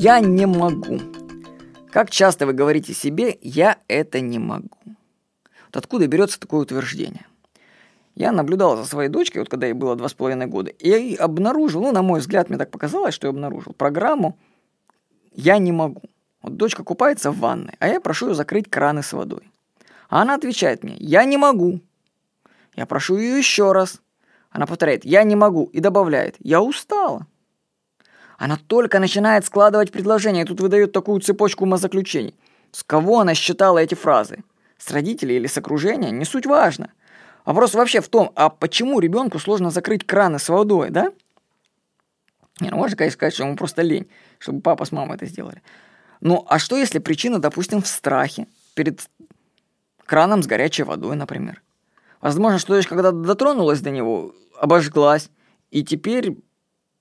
Я 0.00 0.20
не 0.20 0.46
могу. 0.46 1.00
Как 1.90 2.08
часто 2.08 2.46
вы 2.46 2.52
говорите 2.52 2.94
себе 2.94 3.36
«я 3.42 3.78
это 3.88 4.20
не 4.20 4.38
могу»? 4.38 4.78
Вот 5.66 5.76
откуда 5.76 6.06
берется 6.06 6.38
такое 6.38 6.60
утверждение? 6.60 7.26
Я 8.14 8.30
наблюдал 8.30 8.76
за 8.76 8.84
своей 8.84 9.08
дочкой, 9.08 9.40
вот 9.40 9.48
когда 9.48 9.66
ей 9.66 9.72
было 9.72 9.96
два 9.96 10.08
с 10.08 10.14
половиной 10.14 10.46
года, 10.46 10.70
и 10.70 11.16
обнаружил, 11.16 11.82
ну, 11.82 11.90
на 11.90 12.02
мой 12.02 12.20
взгляд, 12.20 12.48
мне 12.48 12.58
так 12.58 12.70
показалось, 12.70 13.12
что 13.12 13.26
я 13.26 13.30
обнаружил 13.30 13.72
программу 13.72 14.38
«я 15.32 15.58
не 15.58 15.72
могу». 15.72 16.02
Вот 16.42 16.56
дочка 16.56 16.84
купается 16.84 17.32
в 17.32 17.40
ванной, 17.40 17.74
а 17.80 17.88
я 17.88 18.00
прошу 18.00 18.28
ее 18.28 18.34
закрыть 18.36 18.70
краны 18.70 19.02
с 19.02 19.12
водой. 19.12 19.50
А 20.08 20.22
она 20.22 20.34
отвечает 20.34 20.84
мне 20.84 20.94
«я 21.00 21.24
не 21.24 21.38
могу». 21.38 21.80
Я 22.76 22.86
прошу 22.86 23.16
ее 23.16 23.36
еще 23.36 23.72
раз. 23.72 24.00
Она 24.50 24.66
повторяет 24.66 25.04
«я 25.04 25.24
не 25.24 25.34
могу» 25.34 25.64
и 25.72 25.80
добавляет 25.80 26.36
«я 26.38 26.62
устала». 26.62 27.26
Она 28.38 28.56
только 28.56 29.00
начинает 29.00 29.44
складывать 29.44 29.90
предложение, 29.90 30.44
и 30.44 30.46
тут 30.46 30.60
выдает 30.60 30.92
такую 30.92 31.20
цепочку 31.20 31.64
умозаключений. 31.64 32.36
С 32.70 32.84
кого 32.84 33.20
она 33.20 33.34
считала 33.34 33.78
эти 33.78 33.96
фразы? 33.96 34.44
С 34.78 34.92
родителей 34.92 35.36
или 35.36 35.48
с 35.48 35.58
окружения? 35.58 36.12
Не 36.12 36.24
суть 36.24 36.46
важно. 36.46 36.92
Вопрос 37.44 37.74
вообще 37.74 38.00
в 38.00 38.08
том, 38.08 38.30
а 38.36 38.48
почему 38.48 39.00
ребенку 39.00 39.40
сложно 39.40 39.70
закрыть 39.70 40.06
краны 40.06 40.38
с 40.38 40.48
водой, 40.48 40.90
да? 40.90 41.12
Не, 42.60 42.70
ну 42.70 42.76
можно, 42.76 42.96
конечно, 42.96 43.16
сказать, 43.16 43.34
что 43.34 43.44
ему 43.44 43.56
просто 43.56 43.82
лень, 43.82 44.08
чтобы 44.38 44.60
папа 44.60 44.84
с 44.84 44.92
мамой 44.92 45.16
это 45.16 45.26
сделали. 45.26 45.60
Ну, 46.20 46.46
а 46.48 46.60
что 46.60 46.76
если 46.76 47.00
причина, 47.00 47.40
допустим, 47.40 47.82
в 47.82 47.88
страхе 47.88 48.46
перед 48.74 49.08
краном 50.06 50.44
с 50.44 50.46
горячей 50.46 50.84
водой, 50.84 51.16
например? 51.16 51.60
Возможно, 52.20 52.58
что 52.58 52.74
дочь 52.74 52.86
когда 52.86 53.10
дотронулась 53.10 53.80
до 53.80 53.90
него, 53.90 54.34
обожглась, 54.60 55.30
и 55.70 55.84
теперь 55.84 56.36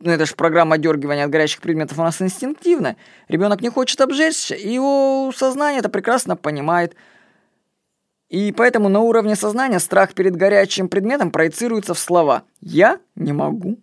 ну 0.00 0.12
это 0.12 0.26
же 0.26 0.34
программа 0.34 0.76
отдергивания 0.76 1.24
от 1.24 1.30
горячих 1.30 1.60
предметов 1.60 1.98
у 1.98 2.02
нас 2.02 2.22
инстинктивная. 2.22 2.96
Ребенок 3.28 3.60
не 3.60 3.68
хочет 3.68 4.00
обжечься, 4.00 4.54
и 4.54 4.72
его 4.72 5.32
сознание 5.36 5.80
это 5.80 5.88
прекрасно 5.88 6.36
понимает. 6.36 6.94
И 8.28 8.52
поэтому 8.52 8.88
на 8.88 9.00
уровне 9.00 9.34
сознания 9.34 9.80
страх 9.80 10.14
перед 10.14 10.36
горячим 10.36 10.88
предметом 10.88 11.30
проецируется 11.30 11.94
в 11.94 11.98
слова 11.98 12.44
«я 12.60 13.00
не 13.16 13.32
могу». 13.32 13.78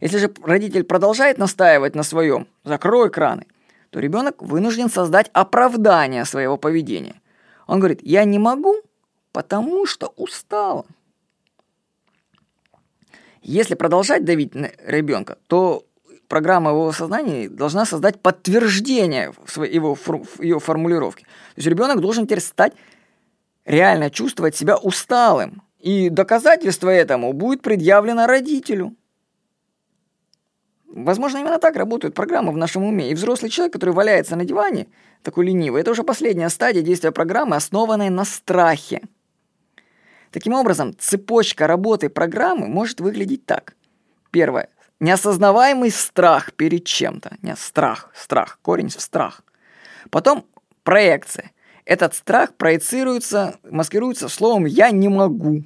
Если 0.00 0.18
же 0.18 0.32
родитель 0.44 0.84
продолжает 0.84 1.38
настаивать 1.38 1.96
на 1.96 2.04
своем 2.04 2.46
«закрой 2.62 3.10
краны», 3.10 3.46
то 3.90 3.98
ребенок 3.98 4.40
вынужден 4.42 4.90
создать 4.90 5.30
оправдание 5.32 6.24
своего 6.24 6.56
поведения. 6.58 7.20
Он 7.66 7.80
говорит 7.80 8.00
«я 8.02 8.24
не 8.24 8.38
могу, 8.38 8.76
потому 9.32 9.86
что 9.86 10.12
устала». 10.16 10.84
Если 13.48 13.76
продолжать 13.76 14.26
давить 14.26 14.54
на 14.54 14.70
ребенка, 14.84 15.38
то 15.46 15.86
программа 16.28 16.72
его 16.72 16.92
сознания 16.92 17.48
должна 17.48 17.86
создать 17.86 18.20
подтверждение 18.20 19.32
в 19.46 19.62
его, 19.62 19.96
ее 20.38 20.60
формулировке. 20.60 21.24
То 21.24 21.52
есть 21.56 21.68
ребенок 21.68 22.02
должен 22.02 22.26
теперь 22.26 22.40
стать 22.40 22.74
реально 23.64 24.10
чувствовать 24.10 24.54
себя 24.54 24.76
усталым. 24.76 25.62
И 25.78 26.10
доказательство 26.10 26.90
этому 26.90 27.32
будет 27.32 27.62
предъявлено 27.62 28.26
родителю. 28.26 28.94
Возможно, 30.86 31.38
именно 31.38 31.58
так 31.58 31.74
работают 31.76 32.14
программы 32.14 32.52
в 32.52 32.58
нашем 32.58 32.84
уме. 32.84 33.10
И 33.10 33.14
взрослый 33.14 33.50
человек, 33.50 33.72
который 33.72 33.94
валяется 33.94 34.36
на 34.36 34.44
диване, 34.44 34.88
такой 35.22 35.46
ленивый, 35.46 35.80
это 35.80 35.92
уже 35.92 36.02
последняя 36.02 36.50
стадия 36.50 36.82
действия 36.82 37.12
программы, 37.12 37.56
основанной 37.56 38.10
на 38.10 38.26
страхе. 38.26 39.00
Таким 40.30 40.52
образом, 40.54 40.94
цепочка 40.98 41.66
работы 41.66 42.08
программы 42.08 42.68
может 42.68 43.00
выглядеть 43.00 43.46
так. 43.46 43.74
Первое. 44.30 44.68
Неосознаваемый 45.00 45.90
страх 45.90 46.52
перед 46.54 46.84
чем-то. 46.84 47.36
Не, 47.42 47.56
страх, 47.56 48.10
страх, 48.14 48.58
корень 48.62 48.88
в 48.88 49.00
страх. 49.00 49.42
Потом 50.10 50.44
проекция. 50.82 51.52
Этот 51.84 52.14
страх 52.14 52.54
проецируется, 52.54 53.58
маскируется 53.62 54.28
словом 54.28 54.66
«я 54.66 54.90
не 54.90 55.08
могу». 55.08 55.64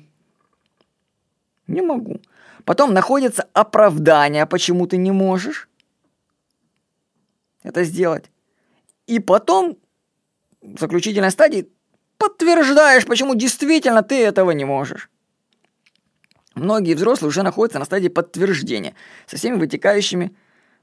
Не 1.67 1.81
могу. 1.81 2.21
Потом 2.65 2.93
находится 2.93 3.49
оправдание, 3.55 4.47
почему 4.47 4.87
ты 4.87 4.97
не 4.97 5.11
можешь 5.11 5.69
это 7.63 7.85
сделать. 7.85 8.31
И 9.07 9.19
потом, 9.19 9.79
в 10.61 10.79
заключительной 10.79 11.31
стадии, 11.31 11.69
подтверждаешь, 12.23 13.05
почему 13.05 13.35
действительно 13.35 14.03
ты 14.05 14.23
этого 14.23 14.53
не 14.53 14.65
можешь. 14.65 15.11
Многие 16.55 16.95
взрослые 16.95 17.31
уже 17.31 17.43
находятся 17.43 17.81
на 17.81 17.85
стадии 17.85 18.09
подтверждения 18.09 18.95
со 19.27 19.37
всеми 19.37 19.57
вытекающими 19.57 20.31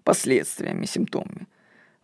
последствиями, 0.03 0.85
симптомами. 0.85 1.47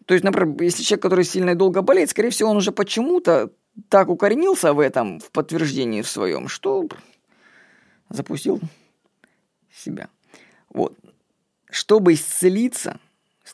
То 0.05 0.13
есть, 0.13 0.23
например, 0.23 0.61
если 0.61 0.83
человек, 0.83 1.01
который 1.01 1.25
сильно 1.25 1.49
и 1.49 1.55
долго 1.55 1.81
болеет, 1.81 2.09
скорее 2.09 2.29
всего, 2.29 2.49
он 2.49 2.57
уже 2.57 2.71
почему-то 2.71 3.51
так 3.89 4.07
укоренился 4.07 4.71
в 4.71 4.79
этом, 4.79 5.19
в 5.19 5.31
подтверждении 5.31 6.01
в 6.01 6.07
своем, 6.07 6.47
что 6.47 6.87
запустил 8.09 8.61
себя. 9.73 10.07
Вот. 10.69 10.95
Чтобы 11.69 12.13
исцелиться, 12.13 12.99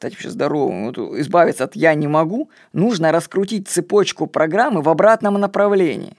стать 0.01 0.13
вообще 0.13 0.31
здоровым, 0.31 0.89
избавиться 1.19 1.63
от 1.63 1.75
«я 1.75 1.93
не 1.93 2.07
могу», 2.07 2.49
нужно 2.73 3.11
раскрутить 3.11 3.67
цепочку 3.67 4.25
программы 4.25 4.81
в 4.81 4.89
обратном 4.89 5.35
направлении. 5.35 6.17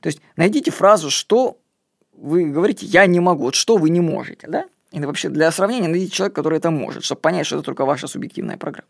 То 0.00 0.06
есть 0.06 0.22
найдите 0.36 0.70
фразу, 0.70 1.10
что 1.10 1.58
вы 2.14 2.46
говорите 2.46 2.86
«я 2.86 3.04
не 3.04 3.20
могу», 3.20 3.44
вот 3.44 3.54
что 3.54 3.76
вы 3.76 3.90
не 3.90 4.00
можете, 4.00 4.46
да? 4.46 4.64
И 4.92 5.00
вообще 5.00 5.28
для 5.28 5.52
сравнения 5.52 5.88
найдите 5.88 6.10
человека, 6.10 6.36
который 6.36 6.56
это 6.56 6.70
может, 6.70 7.04
чтобы 7.04 7.20
понять, 7.20 7.46
что 7.46 7.56
это 7.56 7.66
только 7.66 7.84
ваша 7.84 8.06
субъективная 8.06 8.56
программа. 8.56 8.88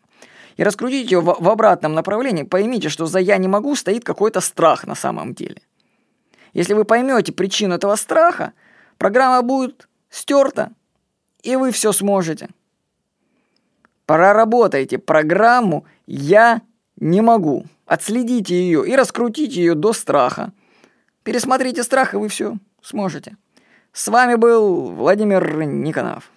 И 0.56 0.62
раскрутите 0.62 1.16
ее 1.16 1.20
в, 1.20 1.36
в 1.40 1.48
обратном 1.48 1.92
направлении, 1.92 2.44
поймите, 2.44 2.90
что 2.90 3.06
за 3.06 3.18
«я 3.18 3.38
не 3.38 3.48
могу» 3.48 3.74
стоит 3.74 4.04
какой-то 4.04 4.40
страх 4.40 4.86
на 4.86 4.94
самом 4.94 5.34
деле. 5.34 5.62
Если 6.52 6.74
вы 6.74 6.84
поймете 6.84 7.32
причину 7.32 7.74
этого 7.74 7.96
страха, 7.96 8.52
программа 8.98 9.42
будет 9.42 9.88
стерта, 10.10 10.70
и 11.42 11.56
вы 11.56 11.72
все 11.72 11.90
сможете– 11.90 12.50
Проработайте 14.10 14.98
программу 14.98 15.84
«Я 16.08 16.62
не 16.96 17.20
могу». 17.20 17.66
Отследите 17.86 18.56
ее 18.56 18.84
и 18.84 18.96
раскрутите 18.96 19.60
ее 19.60 19.76
до 19.76 19.92
страха. 19.92 20.50
Пересмотрите 21.22 21.84
страх, 21.84 22.14
и 22.14 22.16
вы 22.16 22.28
все 22.28 22.56
сможете. 22.82 23.36
С 23.92 24.08
вами 24.08 24.34
был 24.34 24.86
Владимир 24.86 25.62
Никонов. 25.62 26.32